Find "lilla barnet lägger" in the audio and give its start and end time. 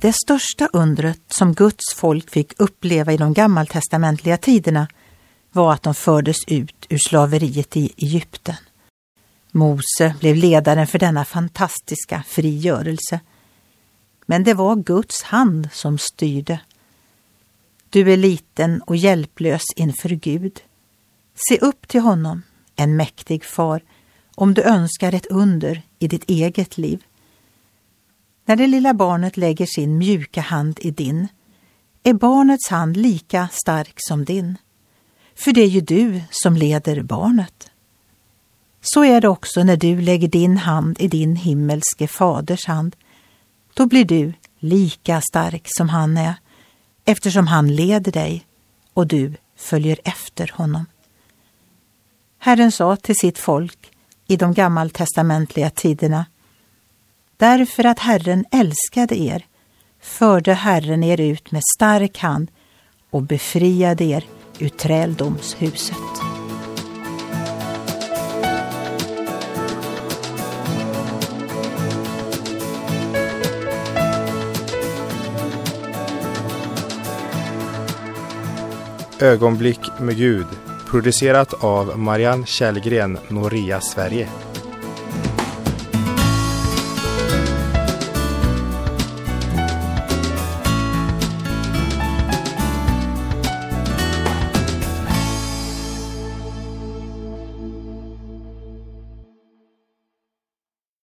28.66-29.66